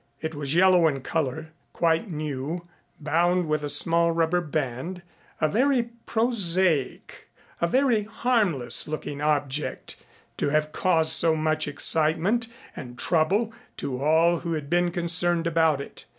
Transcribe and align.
It 0.19 0.33
was 0.33 0.55
yellow 0.55 0.87
in 0.87 1.01
color, 1.01 1.51
quite 1.73 2.09
new, 2.09 2.63
bound 2.99 3.47
with 3.47 3.61
a 3.61 3.69
small 3.69 4.11
rubber 4.11 4.41
band, 4.41 5.03
a 5.39 5.47
very 5.47 5.91
prosaic, 6.07 7.29
a 7.61 7.67
very 7.67 8.05
harmless 8.05 8.87
looking 8.87 9.21
object 9.21 9.97
to 10.37 10.49
have 10.49 10.71
caused 10.71 11.11
so 11.11 11.35
much 11.35 11.67
excitement 11.67 12.47
and 12.75 12.97
trouble 12.97 13.53
to 13.77 14.01
all 14.01 14.39
who 14.39 14.53
had 14.53 14.71
been 14.71 14.89
concerned 14.89 15.45
about 15.45 15.79
it. 15.79 16.05